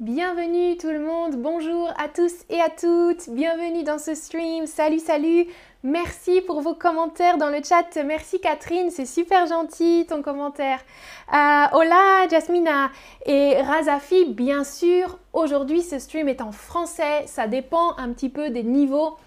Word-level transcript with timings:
Bienvenue 0.00 0.78
tout 0.78 0.88
le 0.88 0.98
monde, 0.98 1.36
bonjour 1.36 1.90
à 1.98 2.08
tous 2.08 2.32
et 2.48 2.58
à 2.58 2.70
toutes, 2.70 3.28
bienvenue 3.28 3.82
dans 3.82 3.98
ce 3.98 4.14
stream, 4.14 4.66
salut 4.66 4.98
salut, 4.98 5.44
merci 5.82 6.40
pour 6.40 6.62
vos 6.62 6.72
commentaires 6.72 7.36
dans 7.36 7.50
le 7.50 7.58
chat, 7.62 8.02
merci 8.02 8.40
Catherine, 8.40 8.90
c'est 8.90 9.04
super 9.04 9.46
gentil 9.46 10.06
ton 10.08 10.22
commentaire. 10.22 10.78
Euh, 11.34 11.76
hola 11.76 12.26
Jasmina 12.30 12.88
et 13.26 13.60
Razafi, 13.60 14.24
bien 14.24 14.64
sûr, 14.64 15.18
aujourd'hui 15.34 15.82
ce 15.82 15.98
stream 15.98 16.28
est 16.28 16.40
en 16.40 16.50
français, 16.50 17.26
ça 17.26 17.46
dépend 17.46 17.94
un 17.98 18.14
petit 18.14 18.30
peu 18.30 18.48
des 18.48 18.62
niveaux 18.62 19.18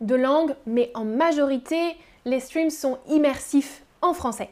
de 0.00 0.14
langue, 0.14 0.54
mais 0.66 0.92
en 0.94 1.04
majorité 1.04 1.96
les 2.26 2.38
streams 2.38 2.70
sont 2.70 2.98
immersifs 3.08 3.82
en 4.02 4.14
français. 4.14 4.50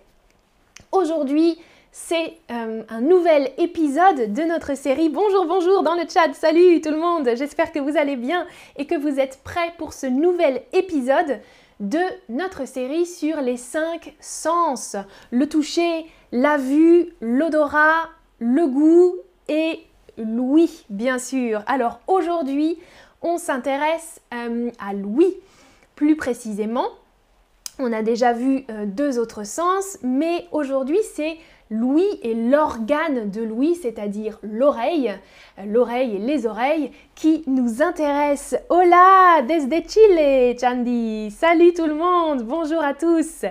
Aujourd'hui, 0.90 1.56
c'est 1.92 2.36
euh, 2.50 2.82
un 2.88 3.00
nouvel 3.00 3.50
épisode 3.58 4.32
de 4.32 4.42
notre 4.42 4.76
série. 4.76 5.08
Bonjour, 5.08 5.46
bonjour 5.46 5.82
dans 5.82 5.94
le 5.94 6.02
chat, 6.08 6.32
salut 6.34 6.80
tout 6.80 6.90
le 6.90 6.98
monde, 6.98 7.28
j'espère 7.36 7.72
que 7.72 7.80
vous 7.80 7.96
allez 7.96 8.16
bien 8.16 8.46
et 8.76 8.86
que 8.86 8.94
vous 8.94 9.18
êtes 9.18 9.40
prêts 9.42 9.72
pour 9.76 9.92
ce 9.92 10.06
nouvel 10.06 10.62
épisode 10.72 11.40
de 11.80 11.98
notre 12.28 12.66
série 12.66 13.06
sur 13.06 13.40
les 13.40 13.56
cinq 13.56 14.14
sens. 14.20 14.96
Le 15.32 15.48
toucher, 15.48 16.06
la 16.30 16.58
vue, 16.58 17.08
l'odorat, 17.20 18.08
le 18.38 18.66
goût 18.66 19.16
et 19.48 19.80
l'ouïe, 20.16 20.84
bien 20.90 21.18
sûr. 21.18 21.62
Alors 21.66 22.00
aujourd'hui, 22.06 22.78
on 23.20 23.36
s'intéresse 23.36 24.20
euh, 24.32 24.70
à 24.78 24.92
l'ouïe. 24.92 25.36
Plus 25.96 26.16
précisément, 26.16 26.86
on 27.78 27.92
a 27.92 28.02
déjà 28.02 28.32
vu 28.32 28.64
euh, 28.70 28.86
deux 28.86 29.18
autres 29.18 29.44
sens, 29.44 29.98
mais 30.02 30.46
aujourd'hui 30.52 30.98
c'est 31.14 31.38
l'ouïe 31.70 32.18
et 32.22 32.34
l'organe 32.34 33.30
de 33.30 33.42
l'ouïe, 33.42 33.76
c'est-à-dire 33.76 34.38
l'oreille, 34.42 35.14
l'oreille 35.64 36.16
et 36.16 36.18
les 36.18 36.46
oreilles, 36.46 36.90
qui 37.14 37.44
nous 37.46 37.80
intéressent. 37.80 38.60
Hola, 38.68 39.42
desde 39.46 39.88
Chile, 39.88 40.56
Chandi. 40.60 41.30
Salut 41.30 41.72
tout 41.72 41.86
le 41.86 41.94
monde, 41.94 42.42
bonjour 42.42 42.82
à 42.82 42.92
tous. 42.92 43.44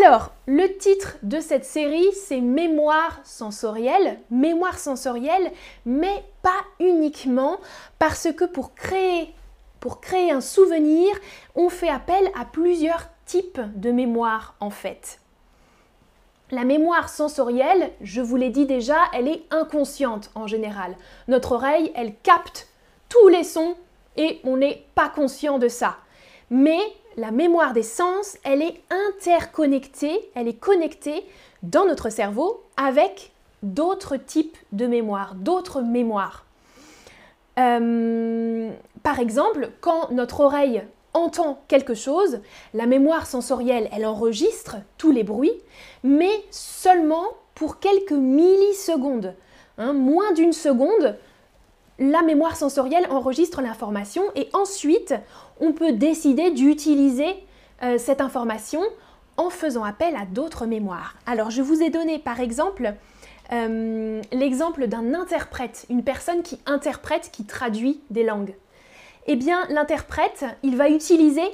Alors, 0.00 0.32
le 0.46 0.76
titre 0.78 1.16
de 1.22 1.40
cette 1.40 1.64
série, 1.64 2.12
c'est 2.12 2.40
Mémoire 2.40 3.20
sensorielle. 3.24 4.20
Mémoire 4.30 4.78
sensorielle, 4.78 5.50
mais 5.84 6.24
pas 6.42 6.62
uniquement, 6.80 7.58
parce 7.98 8.28
que 8.32 8.44
pour 8.44 8.74
créer, 8.74 9.34
pour 9.80 10.00
créer 10.00 10.30
un 10.30 10.40
souvenir, 10.40 11.08
on 11.56 11.68
fait 11.68 11.88
appel 11.88 12.30
à 12.38 12.44
plusieurs 12.44 13.08
types 13.26 13.60
de 13.74 13.90
mémoire 13.90 14.54
en 14.60 14.70
fait. 14.70 15.18
La 16.52 16.64
mémoire 16.64 17.08
sensorielle, 17.08 17.90
je 18.00 18.20
vous 18.20 18.36
l'ai 18.36 18.50
dit 18.50 18.66
déjà, 18.66 18.98
elle 19.12 19.26
est 19.26 19.42
inconsciente 19.50 20.30
en 20.36 20.46
général. 20.46 20.94
Notre 21.26 21.52
oreille, 21.52 21.90
elle 21.96 22.14
capte 22.22 22.68
tous 23.08 23.28
les 23.28 23.42
sons 23.42 23.74
et 24.16 24.40
on 24.44 24.56
n'est 24.56 24.86
pas 24.94 25.08
conscient 25.08 25.58
de 25.58 25.66
ça. 25.66 25.96
Mais 26.50 26.78
la 27.16 27.32
mémoire 27.32 27.72
des 27.72 27.82
sens, 27.82 28.38
elle 28.44 28.62
est 28.62 28.80
interconnectée, 28.90 30.30
elle 30.36 30.46
est 30.46 30.58
connectée 30.58 31.24
dans 31.64 31.84
notre 31.84 32.10
cerveau 32.10 32.62
avec 32.76 33.32
d'autres 33.64 34.16
types 34.16 34.56
de 34.70 34.86
mémoire, 34.86 35.34
d'autres 35.34 35.82
mémoires. 35.82 36.44
Euh, 37.58 38.70
par 39.02 39.18
exemple, 39.18 39.70
quand 39.80 40.10
notre 40.10 40.40
oreille 40.40 40.84
entend 41.16 41.62
quelque 41.68 41.94
chose, 41.94 42.40
la 42.74 42.86
mémoire 42.86 43.26
sensorielle, 43.26 43.88
elle 43.92 44.06
enregistre 44.06 44.76
tous 44.98 45.10
les 45.10 45.24
bruits, 45.24 45.58
mais 46.04 46.44
seulement 46.50 47.24
pour 47.54 47.80
quelques 47.80 48.12
millisecondes. 48.12 49.34
Hein, 49.78 49.92
moins 49.94 50.32
d'une 50.32 50.52
seconde, 50.52 51.16
la 51.98 52.22
mémoire 52.22 52.56
sensorielle 52.56 53.06
enregistre 53.10 53.62
l'information 53.62 54.22
et 54.34 54.48
ensuite, 54.52 55.14
on 55.60 55.72
peut 55.72 55.92
décider 55.92 56.50
d'utiliser 56.50 57.34
euh, 57.82 57.98
cette 57.98 58.20
information 58.20 58.82
en 59.38 59.50
faisant 59.50 59.84
appel 59.84 60.14
à 60.16 60.26
d'autres 60.26 60.66
mémoires. 60.66 61.16
Alors, 61.26 61.50
je 61.50 61.62
vous 61.62 61.82
ai 61.82 61.90
donné 61.90 62.18
par 62.18 62.40
exemple 62.40 62.94
euh, 63.52 64.20
l'exemple 64.32 64.86
d'un 64.86 65.14
interprète, 65.14 65.86
une 65.88 66.02
personne 66.04 66.42
qui 66.42 66.58
interprète, 66.66 67.30
qui 67.32 67.44
traduit 67.44 68.00
des 68.10 68.24
langues 68.24 68.54
eh 69.26 69.36
bien 69.36 69.66
l'interprète, 69.68 70.44
il 70.62 70.76
va 70.76 70.88
utiliser 70.88 71.48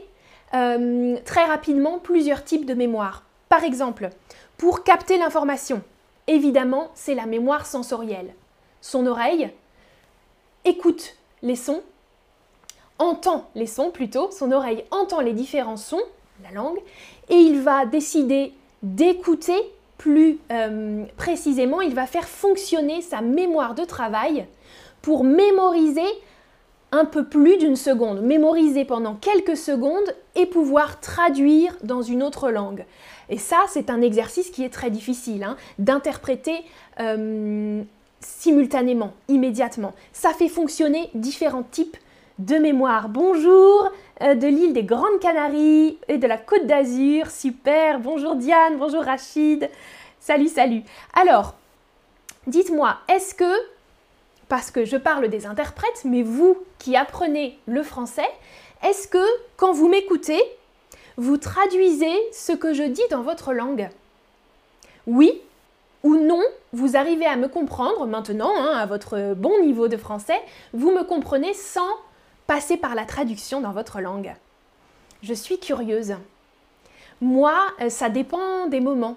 euh, 0.55 1.17
très 1.25 1.45
rapidement 1.45 1.99
plusieurs 1.99 2.45
types 2.45 2.67
de 2.67 2.75
mémoire. 2.75 3.25
Par 3.49 3.65
exemple, 3.65 4.11
pour 4.57 4.85
capter 4.85 5.19
l'information, 5.19 5.83
évidemment, 6.27 6.91
c'est 6.95 7.15
la 7.15 7.27
mémoire 7.27 7.67
sensorielle. 7.67 8.35
Son 8.81 9.07
oreille 9.07 9.51
écoute 10.65 11.17
les 11.43 11.57
sons, 11.57 11.83
entend 12.99 13.49
les 13.55 13.67
sons 13.67 13.91
plutôt, 13.91 14.31
son 14.31 14.53
oreille 14.53 14.85
entend 14.91 15.21
les 15.21 15.33
différents 15.33 15.77
sons, 15.77 16.03
la 16.43 16.51
langue, 16.53 16.79
et 17.29 17.37
il 17.37 17.61
va 17.61 17.87
décider 17.87 18.53
d'écouter 18.83 19.57
plus 19.99 20.39
euh, 20.51 21.05
précisément, 21.17 21.81
il 21.81 21.95
va 21.95 22.07
faire 22.07 22.29
fonctionner 22.29 23.03
sa 23.03 23.21
mémoire 23.21 23.75
de 23.75 23.85
travail 23.85 24.47
pour 25.01 25.25
mémoriser 25.25 26.07
un 26.93 27.07
peu 27.07 27.25
plus 27.25 27.57
d'une 27.57 27.77
seconde, 27.77 28.21
mémoriser 28.21 28.85
pendant 28.85 29.15
quelques 29.15 29.57
secondes 29.57 30.15
et 30.35 30.47
pouvoir 30.47 31.01
traduire 31.01 31.77
dans 31.83 32.03
une 32.03 32.23
autre 32.23 32.51
langue. 32.51 32.85
Et 33.31 33.39
ça, 33.39 33.65
c'est 33.69 33.89
un 33.89 34.03
exercice 34.03 34.51
qui 34.51 34.63
est 34.63 34.73
très 34.73 34.91
difficile, 34.91 35.43
hein, 35.43 35.57
d'interpréter 35.79 36.63
euh, 37.01 37.83
simultanément, 38.21 39.15
immédiatement. 39.29 39.95
Ça 40.13 40.35
fait 40.35 40.49
fonctionner 40.49 41.09
différents 41.15 41.63
types 41.63 41.97
de 42.39 42.57
mémoire. 42.57 43.09
Bonjour 43.09 43.91
euh, 44.23 44.35
de 44.35 44.47
l'île 44.47 44.75
des 44.75 44.85
Grandes 44.85 45.19
Canaries 45.21 45.99
et 46.09 46.19
de 46.19 46.27
la 46.27 46.37
Côte 46.37 46.67
d'Azur, 46.67 47.31
super. 47.31 48.01
Bonjour 48.01 48.37
Diane, 48.37 48.77
bonjour 48.79 49.03
Rachid. 49.03 49.69
Salut, 50.21 50.49
salut. 50.49 50.83
Alors, 51.15 51.55
dites-moi, 52.47 52.97
est-ce 53.09 53.35
que 53.35 53.72
parce 54.49 54.71
que 54.71 54.85
je 54.85 54.97
parle 54.97 55.29
des 55.29 55.47
interprètes, 55.47 56.03
mais 56.05 56.23
vous 56.23 56.59
qui 56.79 56.97
apprenez 56.97 57.59
le 57.67 57.83
français, 57.83 58.29
est-ce 58.83 59.09
que 59.09 59.25
quand 59.57 59.73
vous 59.73 59.89
m'écoutez, 59.89 60.43
vous 61.17 61.37
traduisez 61.37 62.15
ce 62.33 62.53
que 62.53 62.75
je 62.75 62.83
dis 62.83 63.03
dans 63.11 63.23
votre 63.23 63.53
langue? 63.53 63.89
Oui 65.07 65.41
ou 66.03 66.17
non, 66.17 66.43
vous 66.73 66.97
arrivez 66.97 67.27
à 67.27 67.37
me 67.37 67.49
comprendre 67.49 68.07
maintenant, 68.07 68.53
hein, 68.57 68.77
à 68.77 68.87
votre 68.87 69.35
bon 69.35 69.63
niveau 69.63 69.87
de 69.87 69.97
français, 69.97 70.41
vous 70.73 70.91
me 70.91 71.05
comprenez 71.05 71.55
sans 71.55 71.89
passer 72.49 72.77
par 72.77 72.95
la 72.95 73.05
traduction 73.05 73.61
dans 73.61 73.71
votre 73.71 74.01
langue. 74.01 74.35
Je 75.23 75.33
suis 75.33 75.61
curieuse. 75.61 76.15
Moi, 77.21 77.55
euh, 77.81 77.89
ça 77.89 78.09
dépend 78.09 78.67
des 78.67 78.81
moments. 78.81 79.17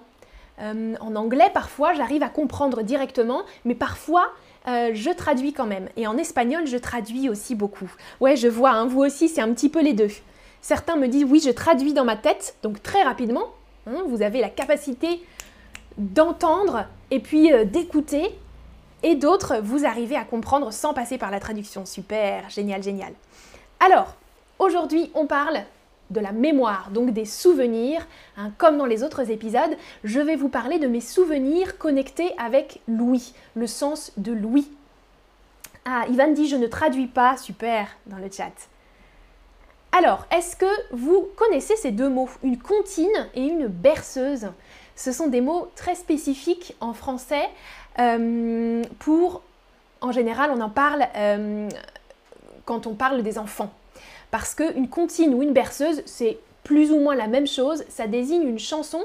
Euh, 0.60 0.94
en 1.00 1.16
anglais, 1.16 1.50
parfois, 1.52 1.92
j'arrive 1.94 2.22
à 2.22 2.28
comprendre 2.28 2.82
directement, 2.82 3.42
mais 3.64 3.74
parfois, 3.74 4.28
euh, 4.68 4.90
je 4.94 5.10
traduis 5.10 5.52
quand 5.52 5.66
même. 5.66 5.88
Et 5.96 6.06
en 6.06 6.16
espagnol, 6.16 6.66
je 6.66 6.76
traduis 6.76 7.28
aussi 7.28 7.54
beaucoup. 7.54 7.90
Ouais, 8.20 8.36
je 8.36 8.48
vois, 8.48 8.70
hein, 8.70 8.86
vous 8.86 9.00
aussi, 9.00 9.28
c'est 9.28 9.40
un 9.40 9.52
petit 9.52 9.68
peu 9.68 9.82
les 9.82 9.92
deux. 9.92 10.10
Certains 10.60 10.96
me 10.96 11.06
disent, 11.06 11.24
oui, 11.24 11.40
je 11.44 11.50
traduis 11.50 11.92
dans 11.92 12.04
ma 12.04 12.16
tête, 12.16 12.56
donc 12.62 12.82
très 12.82 13.02
rapidement. 13.02 13.46
Hein, 13.86 14.02
vous 14.08 14.22
avez 14.22 14.40
la 14.40 14.48
capacité 14.48 15.22
d'entendre 15.98 16.86
et 17.10 17.20
puis 17.20 17.52
euh, 17.52 17.64
d'écouter. 17.64 18.36
Et 19.02 19.14
d'autres, 19.14 19.58
vous 19.62 19.84
arrivez 19.84 20.16
à 20.16 20.24
comprendre 20.24 20.72
sans 20.72 20.92
passer 20.92 21.18
par 21.18 21.30
la 21.30 21.38
traduction. 21.38 21.86
Super, 21.86 22.48
génial, 22.50 22.82
génial. 22.82 23.12
Alors, 23.78 24.16
aujourd'hui, 24.58 25.10
on 25.14 25.26
parle 25.26 25.60
de 26.10 26.20
la 26.20 26.32
mémoire, 26.32 26.90
donc 26.90 27.10
des 27.10 27.24
souvenirs. 27.24 28.06
Hein, 28.36 28.52
comme 28.58 28.78
dans 28.78 28.86
les 28.86 29.02
autres 29.02 29.30
épisodes, 29.30 29.76
je 30.04 30.20
vais 30.20 30.36
vous 30.36 30.48
parler 30.48 30.78
de 30.78 30.86
mes 30.86 31.00
souvenirs 31.00 31.78
connectés 31.78 32.32
avec 32.38 32.80
l'ouïe, 32.88 33.34
le 33.54 33.66
sens 33.66 34.12
de 34.16 34.32
l'ouïe. 34.32 34.70
Ah, 35.84 36.04
Ivan 36.08 36.32
dit 36.32 36.48
je 36.48 36.56
ne 36.56 36.66
traduis 36.66 37.06
pas, 37.06 37.36
super, 37.36 37.88
dans 38.06 38.18
le 38.18 38.30
chat. 38.30 38.52
Alors, 39.92 40.26
est-ce 40.30 40.56
que 40.56 40.66
vous 40.92 41.28
connaissez 41.36 41.76
ces 41.76 41.90
deux 41.90 42.08
mots, 42.08 42.28
une 42.42 42.58
comptine 42.58 43.28
et 43.34 43.42
une 43.42 43.66
berceuse? 43.66 44.48
Ce 44.94 45.12
sont 45.12 45.28
des 45.28 45.40
mots 45.40 45.70
très 45.74 45.94
spécifiques 45.94 46.74
en 46.80 46.92
français 46.92 47.48
euh, 47.98 48.82
pour, 48.98 49.42
en 50.00 50.12
général, 50.12 50.50
on 50.54 50.60
en 50.60 50.70
parle 50.70 51.06
euh, 51.16 51.68
quand 52.64 52.86
on 52.86 52.94
parle 52.94 53.22
des 53.22 53.38
enfants. 53.38 53.72
Parce 54.30 54.54
qu'une 54.54 54.88
comptine 54.88 55.34
ou 55.34 55.42
une 55.42 55.52
berceuse, 55.52 56.02
c'est 56.04 56.38
plus 56.64 56.90
ou 56.90 56.98
moins 56.98 57.14
la 57.14 57.28
même 57.28 57.46
chose, 57.46 57.84
ça 57.88 58.06
désigne 58.06 58.42
une 58.42 58.58
chanson, 58.58 59.04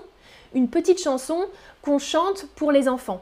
une 0.54 0.68
petite 0.68 1.02
chanson 1.02 1.46
qu'on 1.82 2.00
chante 2.00 2.48
pour 2.56 2.72
les 2.72 2.90
enfants. 2.90 3.22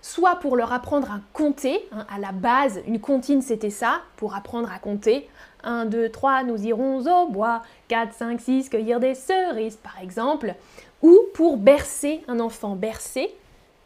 Soit 0.00 0.36
pour 0.36 0.56
leur 0.56 0.72
apprendre 0.72 1.10
à 1.10 1.20
compter, 1.32 1.86
hein, 1.92 2.06
à 2.14 2.18
la 2.18 2.32
base, 2.32 2.80
une 2.86 3.00
comptine 3.00 3.42
c'était 3.42 3.70
ça, 3.70 4.00
pour 4.16 4.34
apprendre 4.34 4.70
à 4.72 4.78
compter. 4.78 5.28
1, 5.62 5.86
2, 5.86 6.10
3, 6.10 6.44
nous 6.44 6.62
irons 6.62 7.06
au 7.06 7.28
bois, 7.28 7.62
4, 7.88 8.12
5, 8.12 8.40
6, 8.40 8.68
cueillir 8.68 9.00
des 9.00 9.14
cerises 9.14 9.76
par 9.76 9.98
exemple. 10.02 10.54
Ou 11.02 11.18
pour 11.34 11.56
bercer 11.56 12.22
un 12.28 12.40
enfant. 12.40 12.76
Bercer, 12.76 13.34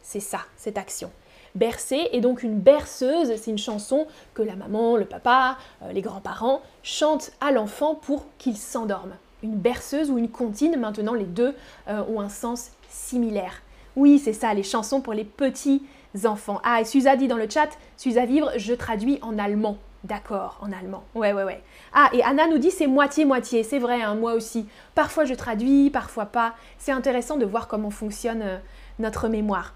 c'est 0.01 0.19
ça, 0.19 0.39
cette 0.57 0.77
action. 0.77 1.11
Bercer. 1.55 2.09
Et 2.11 2.21
donc 2.21 2.43
une 2.43 2.59
berceuse, 2.59 3.33
c'est 3.35 3.51
une 3.51 3.57
chanson 3.57 4.07
que 4.33 4.41
la 4.41 4.55
maman, 4.55 4.97
le 4.97 5.05
papa, 5.05 5.57
euh, 5.83 5.91
les 5.91 6.01
grands-parents 6.01 6.61
chantent 6.83 7.31
à 7.41 7.51
l'enfant 7.51 7.95
pour 7.95 8.25
qu'il 8.37 8.57
s'endorme. 8.57 9.13
Une 9.43 9.55
berceuse 9.55 10.11
ou 10.11 10.17
une 10.17 10.29
comptine, 10.29 10.77
maintenant 10.77 11.13
les 11.13 11.25
deux 11.25 11.55
euh, 11.87 12.03
ont 12.09 12.19
un 12.19 12.29
sens 12.29 12.71
similaire. 12.89 13.61
Oui, 13.95 14.19
c'est 14.19 14.33
ça, 14.33 14.53
les 14.53 14.63
chansons 14.63 15.01
pour 15.01 15.13
les 15.13 15.23
petits 15.23 15.83
enfants. 16.25 16.59
Ah, 16.63 16.81
et 16.81 16.85
Suza 16.85 17.15
dit 17.15 17.27
dans 17.27 17.37
le 17.37 17.49
chat, 17.49 17.69
Suza 17.97 18.25
Vivre, 18.25 18.51
je 18.57 18.73
traduis 18.73 19.19
en 19.21 19.37
allemand. 19.37 19.77
D'accord, 20.05 20.57
en 20.61 20.71
allemand. 20.71 21.03
Ouais, 21.13 21.33
ouais, 21.33 21.43
ouais. 21.43 21.61
Ah, 21.93 22.09
et 22.13 22.23
Anna 22.23 22.47
nous 22.47 22.57
dit 22.57 22.71
c'est 22.71 22.87
moitié-moitié. 22.87 23.63
C'est 23.63 23.79
vrai, 23.79 24.01
hein, 24.01 24.15
moi 24.15 24.33
aussi. 24.33 24.65
Parfois 24.95 25.25
je 25.25 25.33
traduis, 25.33 25.89
parfois 25.89 26.25
pas. 26.25 26.53
C'est 26.77 26.93
intéressant 26.93 27.35
de 27.35 27.45
voir 27.45 27.67
comment 27.67 27.89
fonctionne 27.89 28.41
euh, 28.41 28.57
notre 28.99 29.27
mémoire. 29.27 29.73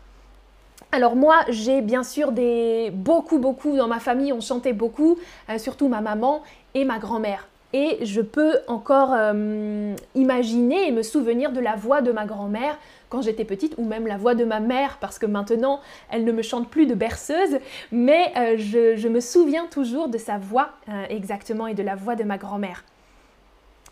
Alors 0.94 1.16
moi, 1.16 1.40
j'ai 1.50 1.82
bien 1.82 2.04
sûr 2.04 2.32
des 2.32 2.92
beaucoup, 2.94 3.40
beaucoup 3.40 3.76
dans 3.76 3.88
ma 3.88 4.00
famille, 4.00 4.32
on 4.32 4.42
chantait 4.42 4.74
beaucoup, 4.74 5.18
euh, 5.50 5.58
surtout 5.58 5.88
ma 5.88 6.02
maman 6.02 6.44
et 6.76 6.86
ma 6.86 7.00
grand-mère. 7.00 7.48
Et 7.74 8.06
je 8.06 8.22
peux 8.22 8.60
encore 8.68 9.10
euh, 9.12 9.96
imaginer 10.14 10.88
et 10.88 10.92
me 10.92 11.02
souvenir 11.02 11.52
de 11.52 11.60
la 11.60 11.76
voix 11.76 12.02
de 12.02 12.12
ma 12.12 12.26
grand-mère 12.26 12.78
quand 13.10 13.24
j'étais 13.24 13.44
petite, 13.44 13.74
ou 13.80 13.86
même 13.86 14.06
la 14.06 14.18
voix 14.18 14.36
de 14.36 14.46
ma 14.46 14.60
mère, 14.60 15.00
parce 15.02 15.18
que 15.18 15.26
maintenant, 15.26 15.82
elle 16.12 16.26
ne 16.26 16.32
me 16.32 16.44
chante 16.44 16.70
plus 16.70 16.86
de 16.86 16.94
berceuse, 16.94 17.58
mais 17.92 18.32
euh, 18.38 18.58
je, 18.60 19.08
me 19.08 19.20
souviens 19.20 19.66
toujours 19.66 20.10
de 20.10 20.20
sa 20.20 20.38
voix 20.38 20.70
exactement 21.10 21.66
et 21.66 21.74
de 21.74 21.82
la 21.82 21.96
voix 21.96 22.14
de 22.16 22.24
ma 22.24 22.38
grand-mère. 22.38 22.84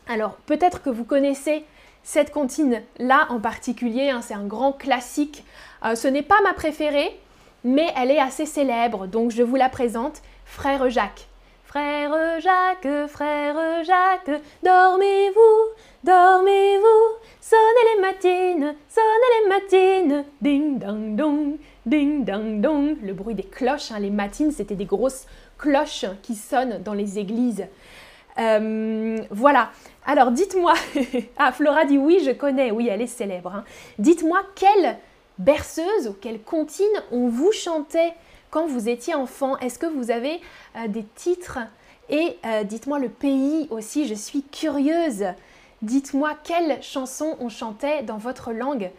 Alors, 0.08 0.36
peut-être 0.46 0.84
que 0.84 0.92
vous 0.92 1.04
connaissez 1.04 1.66
cette 2.04 2.32
comptine-là 2.32 3.28
en 3.30 3.40
particulier, 3.40 4.10
hein, 4.10 4.22
c'est 4.22 4.34
un 4.34 4.46
grand 4.46 4.74
classique. 4.74 5.44
Euh, 5.86 5.96
ce 5.96 6.08
n'est 6.08 6.24
pas 6.24 6.42
ma 6.44 6.54
préférée, 6.54 7.18
mais 7.64 7.92
elle 7.96 8.12
est 8.12 8.20
assez 8.20 8.46
célèbre, 8.46 9.08
donc 9.08 9.32
je 9.32 9.44
vous 9.44 9.56
la 9.56 9.70
présente, 9.70 10.22
Frère 10.46 10.90
Jacques. 10.90 11.28
Frère 11.66 12.42
Jacques, 12.42 13.08
frère 13.08 13.84
Jacques, 13.86 14.42
dormez-vous, 14.62 15.74
dormez-vous, 16.04 17.16
sonnez 17.40 17.96
les 17.96 18.02
matines, 18.02 18.76
sonnez 18.90 19.42
les 19.42 19.50
matines, 19.50 20.26
ding 20.42 20.80
dang 20.80 21.16
dong, 21.16 21.58
ding 21.86 22.26
dang 22.26 22.60
dong. 22.60 22.98
Le 23.02 23.14
bruit 23.14 23.36
des 23.36 23.44
cloches, 23.44 23.94
hein, 23.94 24.00
les 24.00 24.10
matines, 24.10 24.52
c'était 24.52 24.76
des 24.76 24.84
grosses 24.84 25.28
cloches 25.58 26.06
qui 26.24 26.36
sonnent 26.36 26.84
dans 26.84 26.94
les 26.94 27.20
églises. 27.20 27.66
Euh, 28.40 29.18
voilà. 29.30 29.72
Alors 30.06 30.32
dites-moi, 30.32 30.74
ah 31.38 31.52
Flora 31.52 31.86
dit 31.86 31.98
oui, 31.98 32.22
je 32.26 32.32
connais, 32.32 32.72
oui, 32.72 32.88
elle 32.90 33.02
est 33.02 33.08
célèbre. 33.08 33.54
Hein. 33.56 33.64
Dites-moi 34.00 34.42
quelle 34.56 34.98
berceuse 35.38 36.08
ou 36.10 36.14
quelle 36.14 36.42
comptine 36.42 36.86
on 37.12 37.28
vous 37.28 37.52
chantait 37.52 38.14
quand 38.50 38.66
vous 38.66 38.90
étiez 38.90 39.16
enfant? 39.16 39.58
Est-ce 39.60 39.80
que 39.80 39.86
vous 39.86 40.12
avez 40.12 40.42
euh, 40.76 40.88
des 40.88 41.04
titres? 41.16 41.60
Et 42.10 42.38
euh, 42.46 42.64
dites-moi 42.64 43.00
le 43.00 43.10
pays 43.10 43.68
aussi, 43.70 44.08
je 44.08 44.14
suis 44.14 44.44
curieuse. 44.44 45.26
Dites-moi 45.82 46.36
quelle 46.44 46.82
chanson 46.84 47.38
on 47.40 47.50
chantait 47.50 48.04
dans 48.04 48.18
votre 48.18 48.52
langue 48.52 48.92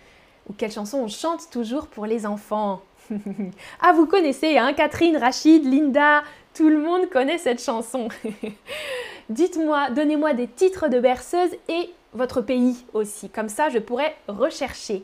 ou 0.48 0.52
quelle 0.52 0.72
chanson 0.72 0.98
on 0.98 1.08
chante 1.08 1.50
toujours 1.50 1.86
pour 1.86 2.06
les 2.06 2.26
enfants? 2.26 2.82
ah, 3.80 3.92
vous 3.92 4.06
connaissez, 4.06 4.56
hein 4.56 4.72
Catherine, 4.72 5.16
Rachid, 5.16 5.64
Linda, 5.64 6.22
tout 6.54 6.68
le 6.68 6.78
monde 6.78 7.08
connaît 7.10 7.38
cette 7.38 7.62
chanson. 7.62 8.08
Dites-moi, 9.32 9.88
donnez-moi 9.88 10.34
des 10.34 10.46
titres 10.46 10.88
de 10.88 11.00
berceuses 11.00 11.56
et 11.66 11.90
votre 12.12 12.42
pays 12.42 12.84
aussi. 12.92 13.30
Comme 13.30 13.48
ça, 13.48 13.70
je 13.70 13.78
pourrais 13.78 14.14
rechercher 14.28 15.02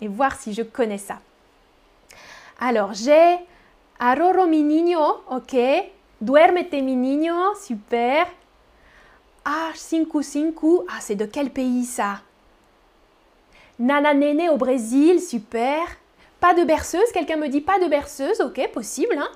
et 0.00 0.08
voir 0.08 0.34
si 0.34 0.52
je 0.52 0.62
connais 0.62 0.98
ça. 0.98 1.20
Alors, 2.58 2.92
j'ai 2.92 3.38
Aroro 4.00 4.48
mi 4.48 4.64
niño, 4.64 4.98
ok. 5.30 5.56
Duérmete 6.20 6.82
mi 6.82 6.96
niño, 6.96 7.54
super. 7.54 8.26
Ah, 9.44 9.70
Cinco 9.76 10.22
Cinco, 10.22 10.84
ah, 10.88 10.98
c'est 11.00 11.14
de 11.14 11.26
quel 11.26 11.50
pays 11.50 11.84
ça? 11.84 12.20
Nana 13.78 14.12
Nene 14.12 14.50
au 14.50 14.56
Brésil, 14.56 15.20
super. 15.20 15.82
Pas 16.40 16.54
de 16.54 16.64
berceuse, 16.64 17.12
quelqu'un 17.12 17.36
me 17.36 17.46
dit 17.46 17.60
pas 17.60 17.78
de 17.78 17.86
berceuse, 17.86 18.40
ok, 18.40 18.72
possible, 18.72 19.16
hein 19.16 19.30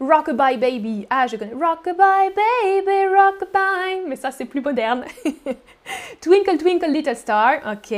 Rockabye 0.00 0.56
Baby, 0.56 1.06
ah, 1.10 1.26
je 1.26 1.36
connais. 1.36 1.52
Rockabye 1.52 2.32
Baby, 2.34 3.06
Rockabye, 3.14 4.06
mais 4.08 4.16
ça 4.16 4.30
c'est 4.30 4.46
plus 4.46 4.60
moderne. 4.60 5.04
twinkle 6.20 6.56
Twinkle 6.56 6.90
Little 6.90 7.16
Star, 7.16 7.58
ok. 7.72 7.94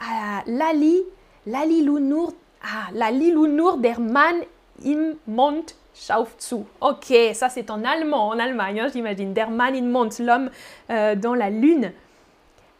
Ah, 0.00 0.42
Lali, 0.46 1.02
Lali 1.46 1.82
Lounour 1.82 2.32
ah, 2.64 2.88
la 2.94 3.10
Lilunur 3.10 3.76
der 3.78 4.00
Mann 4.00 4.42
im 4.82 5.16
Mond 5.26 5.74
schaut 5.94 6.28
zu. 6.38 6.64
Ok, 6.80 7.12
ça 7.34 7.48
c'est 7.48 7.70
en 7.70 7.84
allemand, 7.84 8.28
en 8.28 8.38
Allemagne, 8.38 8.80
hein, 8.80 8.88
j'imagine. 8.92 9.34
Der 9.34 9.50
Mann 9.50 9.74
im 9.74 9.90
Mond, 9.90 10.18
l'homme 10.18 10.50
euh, 10.90 11.14
dans 11.14 11.34
la 11.34 11.50
lune. 11.50 11.92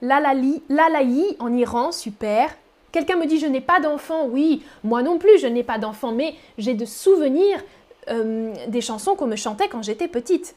Lalaï 0.00 1.36
en 1.38 1.52
Iran, 1.52 1.92
super. 1.92 2.50
Quelqu'un 2.94 3.16
me 3.16 3.26
dit 3.26 3.40
je 3.40 3.46
n'ai 3.48 3.60
pas 3.60 3.80
d'enfant. 3.80 4.26
Oui, 4.26 4.62
moi 4.84 5.02
non 5.02 5.18
plus 5.18 5.40
je 5.40 5.48
n'ai 5.48 5.64
pas 5.64 5.78
d'enfant, 5.78 6.12
mais 6.12 6.36
j'ai 6.58 6.74
de 6.74 6.84
souvenirs 6.84 7.58
euh, 8.08 8.54
des 8.68 8.80
chansons 8.80 9.16
qu'on 9.16 9.26
me 9.26 9.34
chantait 9.34 9.66
quand 9.66 9.82
j'étais 9.82 10.06
petite. 10.06 10.54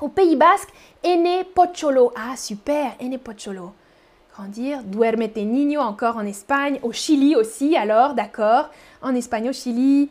Au 0.00 0.08
Pays 0.08 0.34
Basque, 0.34 0.70
Ene 1.04 1.44
Pocholo. 1.54 2.10
Ah 2.16 2.36
super, 2.36 2.96
Ene 2.98 3.16
Pocholo 3.16 3.74
grandir. 4.34 4.82
Duermete 4.82 5.44
niño 5.44 5.80
encore 5.82 6.16
en 6.16 6.26
Espagne, 6.26 6.80
au 6.82 6.90
Chili 6.90 7.36
aussi 7.36 7.76
alors, 7.76 8.14
d'accord. 8.14 8.70
En 9.00 9.14
Espagne, 9.14 9.50
au 9.50 9.52
Chili. 9.52 10.10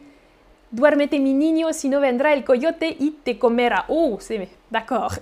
Duermete 0.71 1.19
mi 1.19 1.33
niño, 1.33 1.73
si 1.73 1.89
no 1.89 1.99
vendrá 1.99 2.31
el 2.31 2.45
coyote 2.45 2.95
y 2.97 3.11
te 3.11 3.37
comera. 3.37 3.83
Oh, 3.89 4.15
c'est 4.21 4.47
d'accord. 4.71 5.15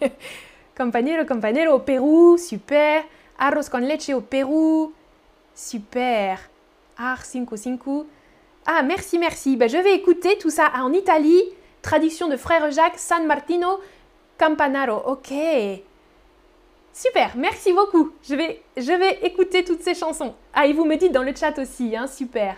compañero, 0.78 1.26
compañero 1.26 1.74
au 1.74 1.80
Pérou, 1.80 2.38
super. 2.38 3.04
Arroz 3.38 3.68
con 3.68 3.80
leche 3.80 4.14
au 4.14 4.22
Pérou, 4.22 4.94
super. 5.58 6.38
Ar 6.96 7.24
cinco 7.24 7.56
cinco. 7.56 8.06
Ah, 8.64 8.82
merci, 8.82 9.18
merci. 9.18 9.56
Ben, 9.56 9.68
je 9.68 9.76
vais 9.76 9.94
écouter 9.94 10.38
tout 10.38 10.50
ça 10.50 10.70
en 10.76 10.92
Italie. 10.92 11.42
Tradition 11.82 12.28
de 12.28 12.36
Frère 12.36 12.70
Jacques, 12.70 12.98
San 12.98 13.26
Martino, 13.26 13.80
Campanaro. 14.38 15.02
Ok. 15.10 15.32
Super, 16.92 17.36
merci 17.36 17.72
beaucoup. 17.72 18.12
Je 18.28 18.34
vais, 18.34 18.62
je 18.76 18.92
vais 18.92 19.20
écouter 19.22 19.64
toutes 19.64 19.82
ces 19.82 19.94
chansons. 19.94 20.34
Ah, 20.52 20.66
et 20.66 20.72
vous 20.72 20.84
me 20.84 20.96
dites 20.96 21.12
dans 21.12 21.22
le 21.22 21.34
chat 21.34 21.56
aussi, 21.58 21.96
hein, 21.96 22.06
super. 22.06 22.56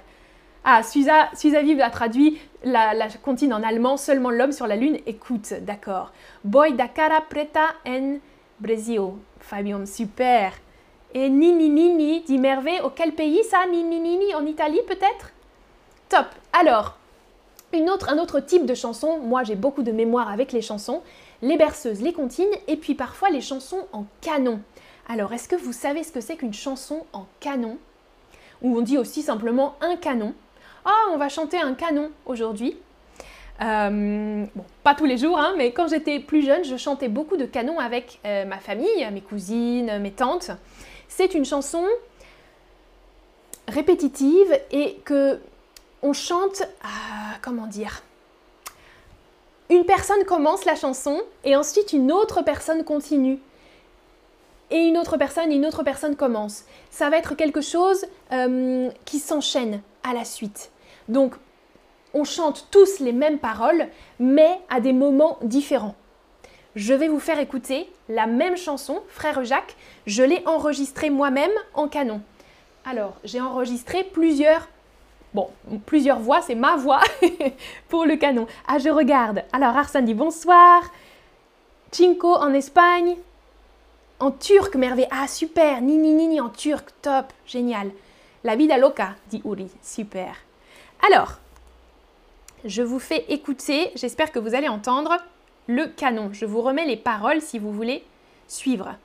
Ah, 0.65 0.83
Suza, 0.83 1.31
Suza 1.35 1.63
Vive 1.63 1.81
a 1.81 1.91
traduit 1.91 2.41
la, 2.65 2.93
la 2.95 3.07
en 3.07 3.63
allemand, 3.63 3.97
seulement 3.97 4.31
l'homme 4.31 4.53
sur 4.53 4.67
la 4.67 4.77
lune 4.77 4.99
écoute, 5.07 5.55
d'accord. 5.63 6.13
Boy 6.45 6.75
da 6.75 6.89
cara 6.89 7.21
preta 7.23 7.75
en 7.87 8.19
Brasil. 8.59 9.13
Fabium, 9.39 9.87
super. 9.87 10.53
Et 11.13 11.29
Nini 11.29 11.69
Nini 11.69 12.21
dit 12.21 12.39
Merveille, 12.39 12.81
auquel 12.83 13.13
pays 13.13 13.43
ça 13.45 13.67
Nini 13.67 13.99
Nini 13.99 14.35
en 14.35 14.47
Italie 14.47 14.81
peut-être? 14.87 15.33
Top. 16.09 16.27
Alors, 16.53 16.97
un 18.09 18.19
autre 18.19 18.41
type 18.41 18.67
de 18.67 18.75
chanson, 18.75 19.19
moi 19.19 19.43
j'ai 19.43 19.57
beaucoup 19.57 19.83
de 19.83 19.93
mémoire 19.93 20.31
avec 20.31 20.53
les 20.53 20.63
chansons, 20.63 21.03
les 21.43 21.57
berceuses, 21.57 22.01
les 22.01 22.13
comptines 22.13 22.47
et 22.69 22.77
puis 22.77 22.95
parfois 22.95 23.31
les 23.31 23.41
chansons 23.41 23.87
en 23.93 24.05
canon. 24.21 24.61
Alors, 25.09 25.33
est-ce 25.33 25.49
que 25.49 25.57
vous 25.57 25.73
savez 25.73 26.05
ce 26.05 26.13
que 26.13 26.21
c'est 26.21 26.37
qu'une 26.37 26.55
chanson 26.55 27.05
en 27.13 27.27
canon? 27.41 27.79
Ou 28.63 28.79
on 28.79 28.83
dit 28.83 28.99
aussi 28.99 29.23
simplement 29.23 29.75
un 29.81 29.97
canon. 29.97 30.35
Ah, 30.85 31.09
on 31.13 31.17
va 31.17 31.29
chanter 31.29 31.59
un 31.59 31.75
canon 31.75 32.11
aujourd'hui. 32.27 32.77
Euh, 33.61 34.45
bon, 34.55 34.65
pas 34.83 34.95
tous 34.95 35.05
les 35.05 35.19
jours, 35.19 35.39
hein, 35.39 35.55
mais 35.57 35.73
quand 35.73 35.89
j'étais 35.89 36.21
plus 36.21 36.43
jeune, 36.43 36.65
je 36.65 36.77
chantais 36.77 37.09
beaucoup 37.09 37.37
de 37.37 37.45
canons 37.45 37.79
avec 37.79 38.21
euh, 38.25 38.45
ma 38.45 38.59
famille, 38.59 39.07
mes 39.13 39.21
cousines, 39.21 39.99
mes 39.99 40.13
tantes. 40.13 40.51
C'est 41.11 41.35
une 41.35 41.45
chanson 41.45 41.85
répétitive 43.69 44.59
et 44.71 44.95
que 45.05 45.41
on 46.03 46.15
chante, 46.15 46.63
comment 47.43 47.67
dire, 47.67 48.03
une 49.69 49.85
personne 49.85 50.25
commence 50.25 50.65
la 50.65 50.77
chanson 50.77 51.21
et 51.45 51.57
ensuite 51.57 51.93
une 51.93 52.11
autre 52.11 52.43
personne 52.43 52.85
continue. 52.85 53.39
Et 54.71 54.79
une 54.79 54.97
autre 54.97 55.17
personne, 55.17 55.51
une 55.51 55.67
autre 55.67 55.83
personne 55.83 56.15
commence. 56.15 56.65
Ça 56.91 57.11
va 57.11 57.19
être 57.19 57.35
quelque 57.35 57.61
chose 57.61 58.07
euh, 58.33 58.89
qui 59.05 59.19
s'enchaîne 59.19 59.83
à 60.05 60.15
la 60.15 60.25
suite. 60.25 60.71
Donc, 61.09 61.35
on 62.15 62.23
chante 62.23 62.69
tous 62.71 63.01
les 63.01 63.13
mêmes 63.13 63.41
paroles, 63.41 63.89
mais 64.21 64.61
à 64.69 64.81
des 64.81 64.93
moments 64.93 65.39
différents. 65.43 65.97
Je 66.77 66.95
vais 66.95 67.09
vous 67.09 67.19
faire 67.19 67.41
écouter 67.41 67.91
la 68.09 68.27
même 68.27 68.57
chanson, 68.57 69.03
Frère 69.09 69.45
Jacques. 69.45 69.77
Je 70.07 70.23
l'ai 70.23 70.43
enregistrée 70.47 71.11
moi-même 71.11 71.51
en 71.75 71.89
canon. 71.89 72.23
Alors, 72.85 73.17
j'ai 73.25 73.41
enregistré 73.41 74.05
plusieurs 74.05 74.69
Bon, 75.33 75.49
plusieurs 75.87 76.19
voix, 76.19 76.43
c'est 76.43 76.57
ma 76.57 76.75
voix 76.75 77.01
pour 77.89 78.05
le 78.05 78.17
canon. 78.17 78.49
Ah, 78.67 78.79
je 78.79 78.89
regarde. 78.89 79.45
Alors, 79.53 79.77
Arsène 79.77 80.05
dit 80.05 80.15
bonsoir. 80.15 80.83
Cinco 81.93 82.35
en 82.35 82.53
Espagne. 82.53 83.17
En 84.19 84.33
turc, 84.33 84.75
merveille. 84.75 85.07
Ah, 85.11 85.29
super. 85.29 85.81
Nini 85.83 86.15
Nini 86.15 86.41
en 86.41 86.49
turc, 86.49 86.89
top. 87.01 87.27
Génial. 87.47 87.93
La 88.43 88.57
vida 88.57 88.77
loca, 88.77 89.15
dit 89.29 89.41
Uri. 89.45 89.71
Super. 89.83 90.35
Alors, 91.07 91.39
je 92.65 92.83
vous 92.83 92.99
fais 92.99 93.25
écouter, 93.29 93.93
j'espère 93.95 94.33
que 94.33 94.39
vous 94.41 94.55
allez 94.55 94.69
entendre 94.69 95.17
le 95.67 95.87
canon. 95.87 96.31
Je 96.33 96.45
vous 96.45 96.63
remets 96.63 96.87
les 96.87 96.97
paroles 96.97 97.41
si 97.41 97.59
vous 97.59 97.73
voulez 97.73 98.05
suivre. 98.49 98.97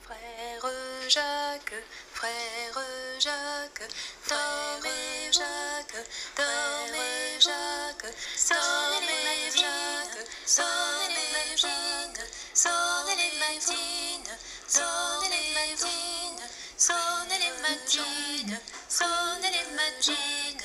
Frère 0.00 0.70
Jacques, 1.08 1.74
frère 2.12 2.84
Jacques, 3.18 3.88
dormez 4.28 5.32
Jacques, 5.32 6.06
dormez 6.36 7.40
Jacques, 7.40 8.14
dormez 8.38 9.50
Jacques, 9.50 10.26
dormez 10.56 11.56
Jacques, 11.56 12.26
sonnez 12.54 13.16
les 13.16 13.38
matines, 13.40 14.36
sonnez 14.64 15.28
les 15.28 15.54
matines, 15.54 16.46
sonnez 16.76 17.38
les 17.38 17.52
matines, 17.62 18.58
sonnez 18.88 19.50
les 19.50 19.76
matines, 19.76 20.59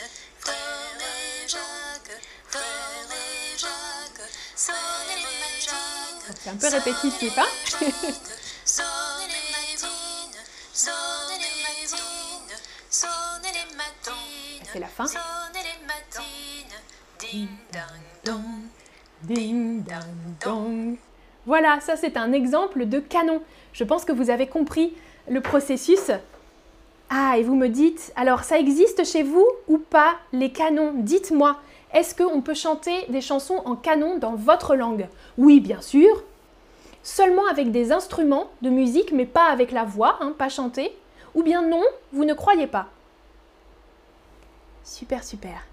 C'est 6.45 6.51
un 6.51 6.57
peu 6.57 6.67
répétitif, 6.67 7.35
hein 7.39 7.81
C'est 14.71 14.79
la 14.79 14.85
fin. 14.85 15.05
ding 17.19 17.47
dong. 18.23 18.35
Ding 19.23 19.83
dong. 20.45 20.97
Voilà, 21.47 21.79
ça 21.79 21.95
c'est 21.95 22.15
un 22.15 22.31
exemple 22.31 22.85
de 22.85 22.99
canon. 22.99 23.41
Je 23.73 23.83
pense 23.83 24.05
que 24.05 24.11
vous 24.11 24.29
avez 24.29 24.45
compris 24.45 24.93
le 25.27 25.41
processus. 25.41 26.11
Ah, 27.09 27.39
et 27.39 27.43
vous 27.43 27.55
me 27.55 27.69
dites, 27.69 28.13
alors 28.15 28.43
ça 28.43 28.59
existe 28.59 29.03
chez 29.03 29.23
vous 29.23 29.47
ou 29.67 29.79
pas 29.79 30.13
les 30.31 30.51
canons? 30.51 30.93
Dites-moi, 30.95 31.59
est-ce 31.91 32.13
qu'on 32.13 32.41
peut 32.43 32.53
chanter 32.53 33.07
des 33.09 33.21
chansons 33.21 33.63
en 33.65 33.75
canon 33.75 34.19
dans 34.19 34.35
votre 34.35 34.75
langue? 34.75 35.07
Oui, 35.39 35.59
bien 35.59 35.81
sûr. 35.81 36.23
Seulement 37.05 37.45
avec 37.45 37.71
des 37.71 37.91
instruments 37.91 38.49
de 38.63 38.71
musique, 38.71 39.11
mais 39.11 39.27
pas 39.27 39.45
avec 39.51 39.71
la 39.71 39.83
voix, 39.83 40.17
hein, 40.21 40.33
pas 40.35 40.49
chanter. 40.49 40.91
Ou 41.35 41.43
bien 41.43 41.61
non, 41.61 41.83
vous 42.11 42.25
ne 42.25 42.33
croyez 42.33 42.65
pas. 42.65 42.87
Super, 44.83 45.23
super. 45.23 45.67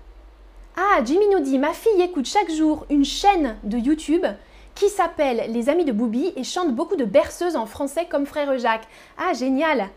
Ah, 0.76 1.02
Jimmy 1.02 1.26
nous 1.30 1.40
dit, 1.40 1.58
ma 1.58 1.72
fille 1.72 2.02
écoute 2.02 2.26
chaque 2.26 2.50
jour 2.50 2.84
une 2.90 3.06
chaîne 3.06 3.56
de 3.62 3.78
YouTube 3.78 4.26
qui 4.74 4.90
s'appelle 4.90 5.50
Les 5.50 5.70
Amis 5.70 5.86
de 5.86 5.92
Boubi 5.92 6.34
et 6.36 6.44
chante 6.44 6.74
beaucoup 6.74 6.96
de 6.96 7.06
berceuses 7.06 7.56
en 7.56 7.64
français 7.64 8.04
comme 8.10 8.26
Frère 8.26 8.58
Jacques. 8.58 8.86
Ah, 9.16 9.32
génial 9.32 9.88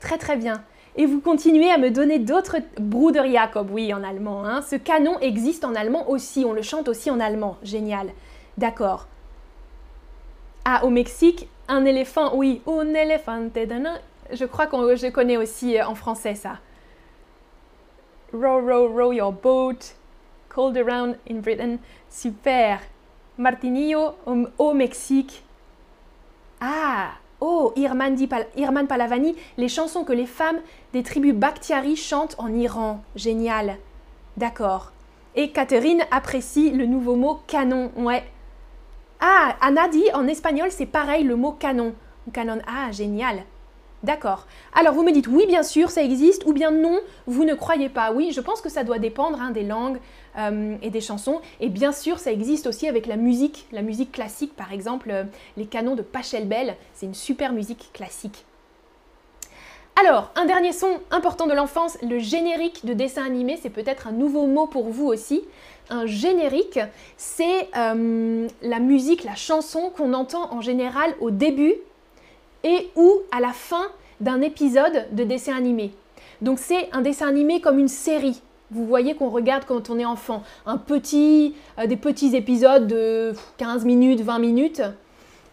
Très 0.00 0.16
très 0.16 0.36
bien. 0.36 0.64
Et 0.96 1.04
vous 1.04 1.20
continuez 1.20 1.70
à 1.70 1.76
me 1.76 1.90
donner 1.90 2.18
d'autres 2.18 2.56
Bruder 2.80 3.30
Jacob, 3.30 3.68
oui, 3.70 3.92
en 3.92 4.02
allemand. 4.02 4.46
hein. 4.46 4.62
Ce 4.62 4.76
canon 4.76 5.18
existe 5.20 5.66
en 5.66 5.74
allemand 5.74 6.08
aussi, 6.08 6.46
on 6.46 6.54
le 6.54 6.62
chante 6.62 6.88
aussi 6.88 7.10
en 7.10 7.20
allemand. 7.20 7.58
Génial. 7.62 8.08
D'accord. 8.56 9.06
Ah, 10.70 10.84
au 10.84 10.90
Mexique, 10.90 11.48
un 11.66 11.86
éléphant, 11.86 12.36
oui, 12.36 12.60
un 12.66 12.84
dana. 12.84 13.94
Je 14.30 14.44
crois 14.44 14.66
que 14.66 14.96
je 14.96 15.06
connais 15.06 15.38
aussi 15.38 15.78
euh, 15.78 15.86
en 15.86 15.94
français 15.94 16.34
ça. 16.34 16.58
Row, 18.34 18.60
row, 18.60 18.88
row 18.88 19.12
your 19.12 19.32
boat. 19.32 19.78
Cold 20.50 20.76
around 20.76 21.16
in 21.30 21.36
Britain. 21.36 21.78
Super. 22.10 22.80
Martinillo 23.38 24.10
au, 24.58 24.74
Mexique. 24.74 25.42
Ah, 26.60 27.12
oh, 27.40 27.72
Irman, 27.74 28.14
Irman 28.54 28.86
Palavani, 28.86 29.36
les 29.56 29.68
chansons 29.68 30.04
que 30.04 30.12
les 30.12 30.26
femmes 30.26 30.60
des 30.92 31.02
tribus 31.02 31.32
Bakhtiari 31.32 31.96
chantent 31.96 32.36
en 32.36 32.52
Iran. 32.52 33.02
Génial. 33.16 33.78
D'accord. 34.36 34.92
Et 35.34 35.50
Catherine 35.50 36.04
apprécie 36.10 36.72
le 36.72 36.84
nouveau 36.84 37.16
mot 37.16 37.40
canon. 37.46 37.90
Ouais. 37.96 38.22
Ah, 39.20 39.56
Anna 39.60 39.88
dit 39.88 40.04
en 40.14 40.28
espagnol, 40.28 40.68
c'est 40.70 40.86
pareil 40.86 41.24
le 41.24 41.36
mot 41.36 41.52
canon. 41.52 41.94
Canon. 42.32 42.58
Ah, 42.66 42.92
génial. 42.92 43.42
D'accord. 44.04 44.46
Alors 44.74 44.94
vous 44.94 45.02
me 45.02 45.10
dites 45.10 45.26
oui, 45.26 45.44
bien 45.46 45.64
sûr, 45.64 45.90
ça 45.90 46.04
existe, 46.04 46.44
ou 46.46 46.52
bien 46.52 46.70
non, 46.70 47.00
vous 47.26 47.44
ne 47.44 47.54
croyez 47.54 47.88
pas. 47.88 48.12
Oui, 48.12 48.30
je 48.32 48.40
pense 48.40 48.60
que 48.60 48.68
ça 48.68 48.84
doit 48.84 49.00
dépendre 49.00 49.40
hein, 49.40 49.50
des 49.50 49.64
langues 49.64 49.98
euh, 50.38 50.76
et 50.82 50.90
des 50.90 51.00
chansons. 51.00 51.40
Et 51.58 51.68
bien 51.68 51.90
sûr, 51.90 52.20
ça 52.20 52.30
existe 52.30 52.68
aussi 52.68 52.86
avec 52.86 53.06
la 53.06 53.16
musique, 53.16 53.66
la 53.72 53.82
musique 53.82 54.12
classique, 54.12 54.54
par 54.54 54.72
exemple, 54.72 55.10
euh, 55.10 55.24
les 55.56 55.66
canons 55.66 55.96
de 55.96 56.02
Pachelbel. 56.02 56.76
C'est 56.94 57.06
une 57.06 57.14
super 57.14 57.52
musique 57.52 57.90
classique. 57.92 58.44
Alors, 60.00 60.30
un 60.36 60.44
dernier 60.44 60.70
son 60.70 61.00
important 61.10 61.48
de 61.48 61.54
l'enfance, 61.54 61.98
le 62.02 62.20
générique 62.20 62.86
de 62.86 62.92
dessin 62.92 63.24
animé, 63.24 63.58
c'est 63.60 63.70
peut-être 63.70 64.06
un 64.06 64.12
nouveau 64.12 64.46
mot 64.46 64.68
pour 64.68 64.90
vous 64.90 65.06
aussi. 65.06 65.42
Un 65.90 66.06
générique, 66.06 66.78
c'est 67.16 67.68
euh, 67.76 68.46
la 68.62 68.78
musique, 68.78 69.24
la 69.24 69.34
chanson 69.34 69.90
qu'on 69.96 70.12
entend 70.12 70.52
en 70.52 70.60
général 70.60 71.16
au 71.20 71.32
début 71.32 71.74
et 72.62 72.90
ou 72.94 73.12
à 73.32 73.40
la 73.40 73.52
fin 73.52 73.86
d'un 74.20 74.40
épisode 74.40 75.06
de 75.10 75.24
dessin 75.24 75.56
animé. 75.56 75.90
Donc 76.42 76.60
c'est 76.60 76.88
un 76.92 77.00
dessin 77.00 77.26
animé 77.26 77.60
comme 77.60 77.80
une 77.80 77.88
série. 77.88 78.40
Vous 78.70 78.86
voyez 78.86 79.16
qu'on 79.16 79.30
regarde 79.30 79.64
quand 79.66 79.90
on 79.90 79.98
est 79.98 80.04
enfant. 80.04 80.44
Un 80.64 80.76
petit, 80.76 81.56
euh, 81.76 81.88
des 81.88 81.96
petits 81.96 82.36
épisodes 82.36 82.86
de 82.86 83.32
15 83.56 83.84
minutes, 83.84 84.20
20 84.20 84.38
minutes, 84.38 84.82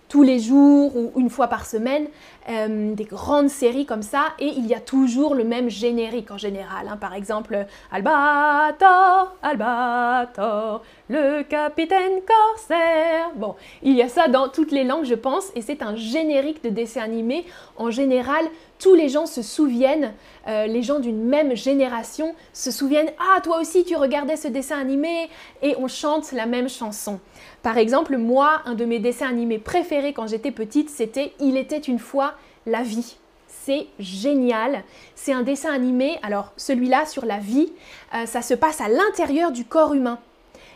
tous 0.07 0.23
les 0.23 0.39
jours 0.39 0.95
ou 0.95 1.11
une 1.19 1.29
fois 1.29 1.47
par 1.47 1.65
semaine, 1.65 2.07
euh, 2.49 2.93
des 2.93 3.05
grandes 3.05 3.49
séries 3.49 3.85
comme 3.85 4.03
ça, 4.03 4.25
et 4.39 4.47
il 4.47 4.67
y 4.67 4.73
a 4.73 4.79
toujours 4.79 5.35
le 5.35 5.43
même 5.43 5.69
générique 5.69 6.31
en 6.31 6.37
général. 6.37 6.87
hein. 6.89 6.97
Par 6.97 7.13
exemple, 7.13 7.65
Albator, 7.91 9.35
Albator, 9.41 10.83
le 11.09 11.43
capitaine 11.43 12.21
corsaire. 12.25 13.31
Bon, 13.35 13.55
il 13.83 13.93
y 13.93 14.01
a 14.01 14.09
ça 14.09 14.27
dans 14.27 14.49
toutes 14.49 14.71
les 14.71 14.83
langues, 14.83 15.05
je 15.05 15.13
pense, 15.13 15.51
et 15.55 15.61
c'est 15.61 15.81
un 15.81 15.95
générique 15.95 16.63
de 16.63 16.69
dessin 16.69 17.01
animé. 17.01 17.45
En 17.77 17.91
général, 17.91 18.45
tous 18.79 18.95
les 18.95 19.09
gens 19.09 19.25
se 19.25 19.41
souviennent, 19.41 20.13
euh, 20.47 20.65
les 20.65 20.81
gens 20.81 20.99
d'une 20.99 21.23
même 21.23 21.55
génération 21.55 22.33
se 22.53 22.71
souviennent 22.71 23.11
Ah, 23.19 23.39
toi 23.41 23.59
aussi, 23.59 23.83
tu 23.83 23.95
regardais 23.95 24.35
ce 24.35 24.47
dessin 24.47 24.79
animé, 24.79 25.29
et 25.61 25.75
on 25.77 25.87
chante 25.87 26.31
la 26.31 26.45
même 26.45 26.69
chanson. 26.69 27.19
Par 27.61 27.77
exemple, 27.77 28.17
moi, 28.17 28.61
un 28.65 28.73
de 28.73 28.85
mes 28.85 28.99
dessins 28.99 29.29
animés 29.29 29.59
préférés 29.59 30.13
quand 30.13 30.27
j'étais 30.27 30.51
petite, 30.51 30.89
c'était 30.89 31.33
Il 31.39 31.57
était 31.57 31.77
une 31.77 31.99
fois 31.99 32.33
la 32.65 32.81
vie. 32.81 33.17
C'est 33.47 33.87
génial. 33.99 34.83
C'est 35.15 35.33
un 35.33 35.41
dessin 35.41 35.71
animé, 35.71 36.19
alors 36.23 36.51
celui-là 36.57 37.05
sur 37.05 37.25
la 37.25 37.37
vie, 37.37 37.71
euh, 38.13 38.25
ça 38.25 38.41
se 38.41 38.53
passe 38.53 38.81
à 38.81 38.87
l'intérieur 38.87 39.51
du 39.51 39.65
corps 39.65 39.93
humain. 39.93 40.19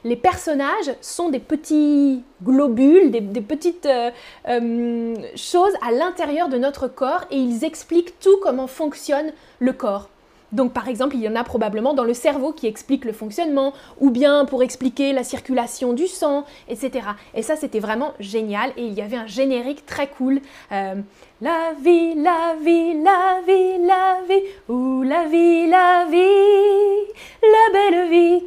Les 0.03 0.15
personnages 0.15 0.91
sont 1.01 1.29
des 1.29 1.39
petits 1.39 2.23
globules, 2.43 3.11
des, 3.11 3.41
petites 3.41 3.85
euh, 3.85 4.11
euh, 4.47 5.15
choses 5.35 5.73
à 5.85 5.91
l'intérieur 5.91 6.49
de 6.49 6.57
notre 6.57 6.87
corps 6.87 7.25
et 7.31 7.37
ils 7.37 7.63
expliquent 7.63 8.19
tout 8.19 8.37
comment 8.41 8.67
fonctionne 8.67 9.31
le 9.59 9.73
corps. 9.73 10.09
Donc 10.51 10.73
par 10.73 10.87
exemple, 10.87 11.15
il 11.15 11.21
y 11.21 11.27
en 11.27 11.35
a 11.35 11.43
probablement 11.43 11.93
dans 11.93 12.03
le 12.03 12.13
cerveau 12.13 12.53
qui 12.53 12.67
explique 12.67 13.05
le 13.05 13.13
fonctionnement, 13.13 13.73
ou 13.99 14.09
bien 14.09 14.45
pour 14.45 14.63
expliquer 14.63 15.13
la 15.13 15.23
circulation 15.23 15.93
du 15.93 16.07
sang, 16.07 16.45
etc. 16.67 17.07
Et 17.35 17.43
ça, 17.43 17.55
c'était 17.55 17.79
vraiment 17.79 18.13
génial. 18.19 18.71
Et 18.77 18.85
il 18.85 18.93
y 18.93 19.01
avait 19.01 19.17
un 19.17 19.27
générique 19.27 19.85
très 19.85 20.07
cool. 20.07 20.41
Euh, 20.71 20.95
la 21.41 21.73
vie, 21.81 22.15
la 22.15 22.55
vie, 22.61 22.95
la 23.03 23.41
vie, 23.45 23.85
la 23.85 24.19
vie, 24.27 24.43
ou 24.67 25.03
la 25.03 25.25
vie, 25.25 25.67
la 25.67 26.05
vie 26.09 26.78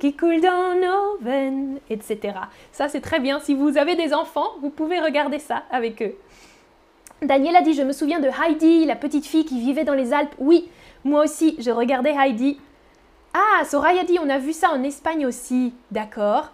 qui 0.02 0.16
coule 0.16 0.40
dans 0.40 0.74
nos 0.74 1.16
veines, 1.20 1.78
etc. 1.88 2.34
Ça, 2.72 2.88
c'est 2.88 3.00
très 3.00 3.20
bien. 3.20 3.38
Si 3.38 3.54
vous 3.54 3.78
avez 3.78 3.94
des 3.94 4.12
enfants, 4.12 4.48
vous 4.60 4.68
pouvez 4.68 4.98
regarder 4.98 5.38
ça 5.38 5.62
avec 5.70 6.02
eux. 6.02 6.16
Daniel 7.22 7.54
a 7.54 7.62
dit, 7.62 7.72
je 7.72 7.82
me 7.82 7.92
souviens 7.92 8.18
de 8.18 8.26
Heidi, 8.26 8.84
la 8.84 8.96
petite 8.96 9.24
fille 9.24 9.44
qui 9.44 9.60
vivait 9.60 9.84
dans 9.84 9.94
les 9.94 10.12
Alpes. 10.12 10.34
Oui, 10.40 10.68
moi 11.04 11.22
aussi, 11.22 11.54
je 11.60 11.70
regardais 11.70 12.16
Heidi. 12.18 12.58
Ah, 13.32 13.64
Soraya 13.64 14.02
dit, 14.02 14.18
on 14.20 14.28
a 14.28 14.38
vu 14.38 14.52
ça 14.52 14.72
en 14.72 14.82
Espagne 14.82 15.24
aussi. 15.24 15.72
D'accord. 15.92 16.50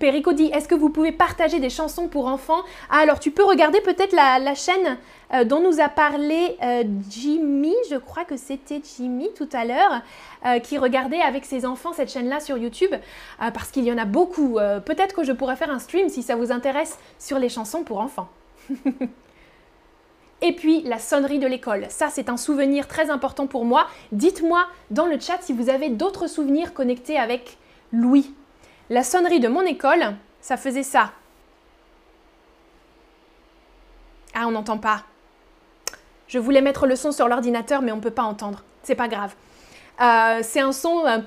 Perico 0.00 0.32
dit, 0.32 0.46
est-ce 0.46 0.66
que 0.66 0.74
vous 0.74 0.88
pouvez 0.88 1.12
partager 1.12 1.60
des 1.60 1.68
chansons 1.68 2.08
pour 2.08 2.26
enfants? 2.26 2.62
Ah, 2.88 3.00
alors 3.00 3.20
tu 3.20 3.30
peux 3.30 3.44
regarder 3.44 3.82
peut-être 3.82 4.14
la, 4.14 4.54
chaîne 4.54 4.96
euh, 5.34 5.44
dont 5.44 5.60
nous 5.60 5.78
a 5.78 5.90
parlé 5.90 6.56
euh, 6.62 6.84
Jimmy, 7.10 7.74
je 7.90 7.96
crois 7.96 8.24
que 8.24 8.38
c'était 8.38 8.80
Jimmy 8.96 9.28
tout 9.36 9.48
à 9.52 9.66
l'heure, 9.66 10.00
euh, 10.46 10.58
qui 10.58 10.78
regardait 10.78 11.20
avec 11.20 11.44
ses 11.44 11.66
enfants 11.66 11.92
cette 11.92 12.10
chaîne-là 12.10 12.40
sur 12.40 12.56
YouTube, 12.56 12.92
parce 13.38 13.70
qu'il 13.70 13.84
y 13.84 13.92
en 13.92 13.98
a 13.98 14.06
beaucoup. 14.06 14.58
Peut-être 14.84 15.14
que 15.14 15.22
je 15.22 15.32
pourrais 15.32 15.56
faire 15.56 15.70
un 15.70 15.78
stream 15.78 16.08
si 16.08 16.22
ça 16.22 16.34
vous 16.34 16.50
intéresse 16.50 16.98
sur 17.18 17.38
les 17.38 17.50
chansons 17.50 17.84
pour 17.84 18.00
enfants. 18.00 18.30
Et 20.42 20.52
puis 20.52 20.80
la 20.82 20.98
sonnerie 20.98 21.38
de 21.38 21.46
l'école. 21.46 21.84
Ça, 21.90 22.08
c'est 22.10 22.30
un 22.30 22.38
souvenir 22.38 22.88
très 22.88 23.10
important 23.10 23.46
pour 23.46 23.66
moi. 23.66 23.86
Dites-moi 24.12 24.64
dans 24.90 25.04
le 25.04 25.20
chat 25.20 25.36
si 25.42 25.52
vous 25.52 25.68
avez 25.68 25.90
d'autres 25.90 26.26
souvenirs 26.26 26.72
connectés 26.72 27.18
avec 27.18 27.58
Louis. 27.92 28.32
La 28.90 29.04
sonnerie 29.04 29.38
de 29.38 29.46
mon 29.46 29.60
école, 29.60 30.16
ça 30.40 30.56
faisait 30.56 30.82
ça. 30.82 31.12
Ah, 34.34 34.48
on 34.48 34.50
n'entend 34.50 34.78
pas. 34.78 35.04
Je 36.26 36.40
voulais 36.40 36.60
mettre 36.60 36.88
le 36.88 36.96
son 36.96 37.12
sur 37.12 37.28
l'ordinateur, 37.28 37.82
mais 37.82 37.92
on 37.92 37.96
ne 37.96 38.00
peut 38.00 38.10
pas 38.10 38.24
entendre. 38.24 38.64
C'est 38.82 38.96
pas 38.96 39.06
grave. 39.06 39.32
Euh, 40.00 40.40
c'est 40.42 40.58
un 40.58 40.72
son. 40.72 41.06
Euh, 41.06 41.18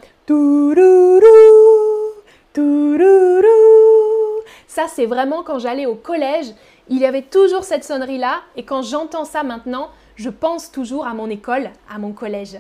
ça, 4.68 4.88
c'est 4.90 5.06
vraiment 5.06 5.44
quand 5.44 5.60
j'allais 5.60 5.86
au 5.86 5.96
collège, 5.96 6.48
il 6.90 6.98
y 6.98 7.06
avait 7.06 7.22
toujours 7.22 7.64
cette 7.64 7.86
sonnerie-là. 7.86 8.42
Et 8.58 8.66
quand 8.66 8.82
j'entends 8.82 9.26
ça 9.26 9.44
maintenant, 9.44 9.90
je 10.18 10.30
pense 10.30 10.70
toujours 10.70 11.08
à 11.08 11.14
mon 11.14 11.30
école, 11.30 11.72
à 11.90 11.98
mon 11.98 12.12
collège. 12.12 12.60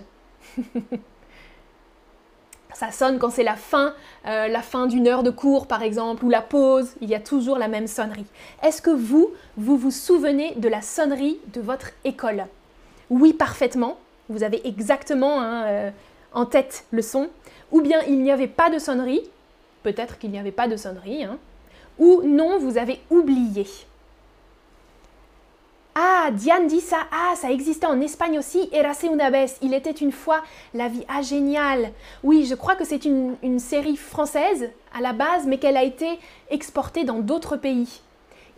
ça 2.73 2.91
sonne 2.91 3.19
quand 3.19 3.29
c'est 3.29 3.43
la 3.43 3.55
fin, 3.55 3.93
euh, 4.27 4.47
la 4.47 4.61
fin 4.61 4.87
d'une 4.87 5.07
heure 5.07 5.23
de 5.23 5.29
cours 5.29 5.67
par 5.67 5.83
exemple, 5.83 6.25
ou 6.25 6.29
la 6.29 6.41
pause, 6.41 6.93
il 7.01 7.09
y 7.09 7.15
a 7.15 7.19
toujours 7.19 7.57
la 7.57 7.67
même 7.67 7.87
sonnerie. 7.87 8.25
Est-ce 8.61 8.81
que 8.81 8.89
vous, 8.89 9.31
vous 9.57 9.77
vous 9.77 9.91
souvenez 9.91 10.55
de 10.55 10.67
la 10.67 10.81
sonnerie 10.81 11.39
de 11.53 11.61
votre 11.61 11.91
école? 12.03 12.45
Oui, 13.09 13.33
parfaitement. 13.33 13.97
Vous 14.29 14.43
avez 14.43 14.65
exactement 14.67 15.41
hein, 15.41 15.63
euh, 15.65 15.91
en 16.33 16.45
tête 16.45 16.85
le 16.91 17.01
son. 17.01 17.29
Ou 17.71 17.81
bien 17.81 17.99
il 18.07 18.21
n'y 18.21 18.31
avait 18.31 18.47
pas 18.47 18.69
de 18.69 18.79
sonnerie, 18.79 19.21
peut-être 19.83 20.17
qu'il 20.17 20.31
n'y 20.31 20.39
avait 20.39 20.51
pas 20.51 20.67
de 20.67 20.77
sonnerie, 20.77 21.23
hein. 21.23 21.37
ou 21.99 22.21
non, 22.23 22.57
vous 22.59 22.77
avez 22.77 22.99
oublié. 23.09 23.65
Diane 26.31 26.67
dit 26.67 26.81
ça. 26.81 26.99
Ah, 27.11 27.33
ça 27.35 27.51
existait 27.51 27.85
en 27.85 27.99
Espagne 28.01 28.37
aussi. 28.37 28.69
Erase 28.71 29.03
una. 29.03 29.29
Il 29.61 29.73
était 29.73 29.91
une 29.91 30.11
fois 30.11 30.41
la 30.73 30.87
vie. 30.87 31.03
Ah, 31.07 31.21
génial. 31.21 31.91
Oui, 32.23 32.45
je 32.45 32.55
crois 32.55 32.75
que 32.75 32.85
c'est 32.85 33.05
une, 33.05 33.35
une, 33.43 33.59
série 33.59 33.97
française 33.97 34.71
à 34.93 35.01
la 35.01 35.13
base, 35.13 35.45
mais 35.45 35.57
qu'elle 35.57 35.77
a 35.77 35.83
été 35.83 36.19
exportée 36.49 37.03
dans 37.03 37.19
d'autres 37.19 37.57
pays. 37.57 38.01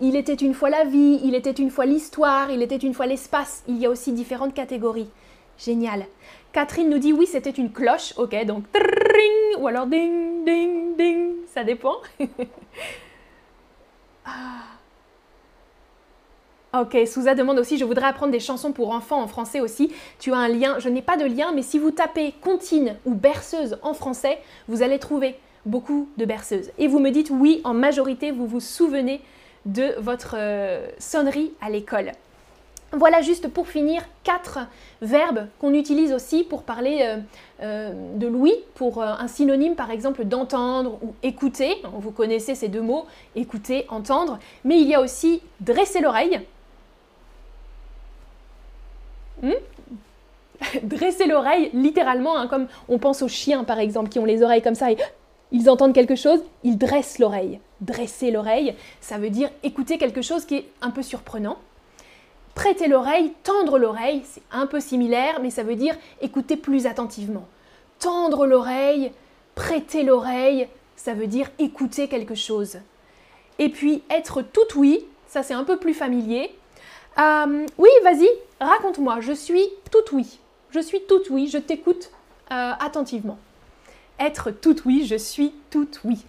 Il 0.02 0.16
était 0.16 0.34
une 0.34 0.54
fois 0.54 0.70
la 0.70 0.84
vie, 0.84 1.22
il 1.24 1.36
était 1.36 1.52
une 1.52 1.70
fois 1.70 1.86
l'histoire, 1.86 2.52
il 2.52 2.62
était 2.62 2.76
une 2.76 2.94
fois 2.94 3.06
l'espace. 3.06 3.64
Il 3.68 3.78
y 3.78 3.86
a 3.86 3.90
aussi 3.90 4.12
différentes 4.12 4.54
catégories. 4.54 5.10
Génial. 5.58 6.06
Catherine 6.52 6.90
nous 6.90 7.00
dit 7.00 7.14
oui, 7.14 7.28
c'était 7.28 7.50
une 7.50 7.72
cloche. 7.72 8.14
Ok, 8.18 8.36
donc 8.46 8.66
tring, 8.72 9.62
ou 9.62 9.68
alors 9.68 9.88
ding, 9.88 10.44
ding, 10.46 10.98
ding. 10.98 11.32
Ça 11.54 11.64
dépend. 11.64 11.96
ah. 14.26 14.75
Ok, 16.78 16.98
Souza 17.08 17.36
demande 17.36 17.58
aussi, 17.58 17.78
je 17.78 17.86
voudrais 17.86 18.08
apprendre 18.08 18.34
des 18.34 18.40
chansons 18.42 18.74
pour 18.74 18.90
enfants 18.90 19.22
en 19.22 19.28
français 19.28 19.62
aussi. 19.62 19.94
Tu 20.20 20.34
as 20.34 20.38
un 20.38 20.50
lien, 20.50 20.78
je 20.80 20.90
n'ai 20.90 21.02
pas 21.02 21.16
de 21.16 21.24
lien, 21.24 21.54
mais 21.54 21.62
si 21.62 21.80
vous 21.80 21.92
tapez 21.92 22.34
comptine 22.42 22.96
ou 23.06 23.14
berceuse 23.14 23.78
en 23.82 23.94
français, 23.94 24.40
vous 24.68 24.82
allez 24.82 25.00
trouver 25.00 25.36
beaucoup 25.66 26.10
de 26.18 26.26
berceuses. 26.26 26.72
Et 26.78 26.88
vous 26.88 27.00
me 27.00 27.12
dites 27.12 27.30
oui, 27.30 27.62
en 27.64 27.74
majorité, 27.74 28.32
vous 28.32 28.46
vous 28.46 28.60
souvenez 28.60 29.22
de 29.66 29.96
votre 30.00 30.36
euh, 30.38 30.86
sonnerie 31.00 31.54
à 31.62 31.70
l'école. 31.70 32.12
Voilà 32.92 33.22
juste 33.22 33.48
pour 33.48 33.68
finir 33.68 34.04
quatre 34.24 34.60
verbes 35.02 35.48
qu'on 35.60 35.74
utilise 35.74 36.12
aussi 36.12 36.44
pour 36.44 36.64
parler 36.64 37.00
euh, 37.02 37.18
euh, 37.62 37.94
de 38.16 38.28
Louis, 38.28 38.56
pour 38.76 39.02
un 39.02 39.28
synonyme 39.28 39.76
par 39.76 39.92
exemple 39.92 40.26
d'entendre 40.26 41.00
ou 41.02 41.14
écouter. 41.24 41.76
Vous 42.00 42.12
connaissez 42.12 42.54
ces 42.54 42.68
deux 42.68 42.82
mots, 42.82 43.06
écouter, 43.36 43.86
entendre. 43.88 44.40
Mais 44.66 44.80
il 44.80 44.88
y 44.88 44.94
a 44.94 45.02
aussi 45.02 45.42
dresser 45.62 46.02
l'oreille, 46.02 46.42
Hmm? 49.42 49.52
Dresser 50.84 51.26
l'oreille, 51.28 51.70
littéralement, 51.74 52.38
hein, 52.38 52.48
comme 52.48 52.68
on 52.88 52.98
pense 52.98 53.22
aux 53.22 53.28
chiens 53.28 53.64
par 53.64 53.80
exemple, 53.80 54.10
qui 54.10 54.20
ont 54.20 54.26
les 54.26 54.44
oreilles 54.44 54.62
comme 54.62 54.76
ça 54.76 54.92
et 54.92 54.98
ils 55.52 55.70
entendent 55.70 55.94
quelque 55.94 56.16
chose, 56.16 56.44
ils 56.64 56.78
dressent 56.78 57.20
l'oreille. 57.20 57.60
Dresser 57.82 58.32
l'oreille, 58.32 58.76
ça 59.00 59.18
veut 59.18 59.30
dire 59.30 59.50
écouter 59.64 59.98
quelque 59.98 60.22
chose 60.22 60.46
qui 60.46 60.56
est 60.56 60.66
un 60.82 60.92
peu 60.92 61.02
surprenant. 61.02 61.58
Prêter 62.56 62.88
l'oreille, 62.88 63.34
tendre 63.44 63.78
l'oreille, 63.78 64.22
c'est 64.26 64.42
un 64.52 64.66
peu 64.66 64.80
similaire, 64.80 65.40
mais 65.42 65.50
ça 65.50 65.64
veut 65.64 65.76
dire 65.76 65.96
écouter 66.22 66.56
plus 66.56 66.88
attentivement. 66.88 67.46
Tendre 68.00 68.46
l'oreille, 68.46 69.12
prêter 69.56 70.04
l'oreille, 70.04 70.68
ça 70.96 71.14
veut 71.14 71.28
dire 71.28 71.50
écouter 71.60 72.08
quelque 72.08 72.36
chose. 72.36 72.80
Et 73.60 73.70
puis 73.70 74.04
être 74.10 74.42
tout 74.42 74.78
oui, 74.78 75.06
ça 75.28 75.44
c'est 75.44 75.54
un 75.54 75.64
peu 75.64 75.78
plus 75.78 75.94
familier, 75.94 76.56
euh, 77.20 77.66
oui, 77.78 77.90
vas-y, 78.04 78.28
raconte-moi. 78.60 79.20
Je 79.22 79.34
suis 79.34 79.66
tout 79.92 80.16
oui. 80.16 80.40
Je 80.72 80.80
suis 80.80 81.02
tout 81.08 81.22
oui. 81.30 81.48
Je 81.48 81.58
t'écoute 81.58 82.12
euh, 82.52 82.72
attentivement. 82.80 83.38
Être 84.20 84.52
tout 84.52 84.76
oui, 84.86 85.06
je 85.06 85.16
suis 85.16 85.54
tout 85.70 85.90
oui. 86.04 86.26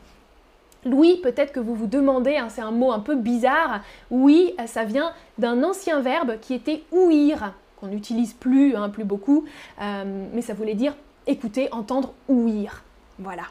Louis, 0.84 1.16
peut-être 1.16 1.52
que 1.52 1.58
vous 1.58 1.74
vous 1.74 1.88
demandez, 1.88 2.36
hein, 2.36 2.48
c'est 2.48 2.60
un 2.60 2.70
mot 2.70 2.92
un 2.92 3.00
peu 3.00 3.16
bizarre. 3.16 3.80
Oui, 4.10 4.54
ça 4.66 4.84
vient 4.84 5.12
d'un 5.36 5.64
ancien 5.64 6.00
verbe 6.00 6.38
qui 6.40 6.54
était 6.54 6.84
ouïr, 6.92 7.52
qu'on 7.80 7.88
n'utilise 7.88 8.34
plus, 8.34 8.76
hein, 8.76 8.88
plus 8.88 9.02
beaucoup, 9.02 9.44
euh, 9.80 10.26
mais 10.32 10.42
ça 10.42 10.54
voulait 10.54 10.74
dire 10.74 10.94
écouter, 11.26 11.68
entendre, 11.72 12.12
ouïr. 12.28 12.84
Voilà. 13.18 13.42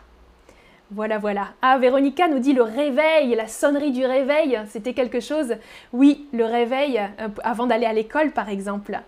Voilà, 0.91 1.17
voilà. 1.17 1.50
Ah, 1.62 1.78
Véronica 1.78 2.28
nous 2.28 2.39
dit 2.39 2.54
le 2.54 2.62
réveil, 2.62 3.34
la 3.36 3.48
sonnerie 3.48 3.91
du 3.91 4.06
réveil, 4.06 4.60
c'était 4.69 4.93
quelque 4.93 5.19
chose. 5.19 5.56
Oui, 5.93 6.28
le 6.32 6.45
réveil, 6.45 7.00
euh, 7.00 7.28
avant 7.43 7.65
d'aller 7.65 7.88
à 7.88 7.93
l'école, 7.93 8.32
par 8.32 8.50
exemple. 8.50 9.00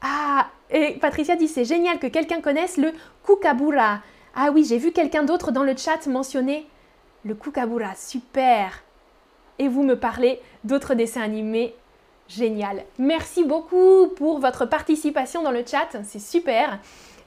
Ah, 0.00 0.48
et 0.70 0.92
Patricia 1.00 1.34
dit 1.34 1.48
c'est 1.48 1.64
génial 1.64 1.98
que 1.98 2.06
quelqu'un 2.06 2.40
connaisse 2.40 2.76
le 2.76 2.92
kukabura. 3.26 4.00
Ah 4.36 4.50
oui, 4.52 4.64
j'ai 4.64 4.78
vu 4.78 4.92
quelqu'un 4.92 5.22
d'autre 5.22 5.50
dans 5.50 5.62
le 5.62 5.76
chat 5.76 6.06
mentionner 6.06 6.66
le 7.24 7.34
kukabura. 7.34 7.94
Super. 7.96 8.82
Et 9.58 9.68
vous 9.68 9.82
me 9.82 9.96
parlez 9.96 10.40
d'autres 10.62 10.94
dessins 10.94 11.22
animés. 11.22 11.74
Génial. 12.28 12.84
Merci 12.98 13.44
beaucoup 13.44 14.08
pour 14.16 14.40
votre 14.40 14.66
participation 14.66 15.42
dans 15.42 15.50
le 15.50 15.64
chat. 15.66 15.88
C'est 16.04 16.20
super. 16.20 16.78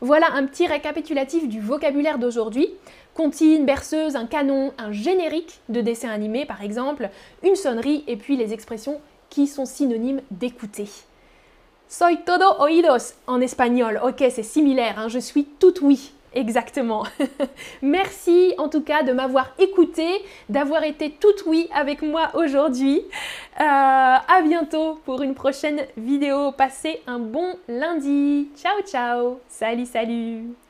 Voilà 0.01 0.31
un 0.33 0.45
petit 0.45 0.67
récapitulatif 0.67 1.47
du 1.47 1.59
vocabulaire 1.59 2.19
d'aujourd'hui. 2.19 2.69
Comptine, 3.15 3.65
berceuse, 3.65 4.15
un 4.15 4.27
canon, 4.27 4.71
un 4.77 4.91
générique 4.91 5.59
de 5.69 5.81
dessin 5.81 6.09
animé 6.09 6.45
par 6.45 6.61
exemple, 6.61 7.09
une 7.43 7.55
sonnerie 7.55 8.03
et 8.07 8.15
puis 8.15 8.37
les 8.37 8.53
expressions 8.53 9.01
qui 9.29 9.47
sont 9.47 9.65
synonymes 9.65 10.21
d'écouter. 10.29 10.87
Soy 11.89 12.17
todo 12.25 12.45
oídos 12.59 13.15
en 13.25 13.41
espagnol. 13.41 13.99
Ok, 14.03 14.23
c'est 14.29 14.43
similaire, 14.43 14.99
hein. 14.99 15.07
je 15.07 15.19
suis 15.19 15.45
tout 15.45 15.73
oui. 15.81 16.11
Exactement. 16.33 17.03
Merci 17.81 18.53
en 18.57 18.69
tout 18.69 18.81
cas 18.81 19.03
de 19.03 19.11
m'avoir 19.11 19.53
écouté, 19.59 20.07
d'avoir 20.49 20.83
été 20.83 21.11
tout 21.11 21.33
oui 21.47 21.69
avec 21.73 22.01
moi 22.01 22.29
aujourd'hui. 22.33 23.01
Euh, 23.59 23.63
à 23.63 24.41
bientôt 24.43 24.99
pour 25.05 25.21
une 25.21 25.33
prochaine 25.33 25.81
vidéo. 25.97 26.51
Passez 26.51 27.01
un 27.07 27.19
bon 27.19 27.55
lundi. 27.67 28.49
Ciao 28.55 28.81
ciao. 28.85 29.39
Salut 29.47 29.85
salut. 29.85 30.66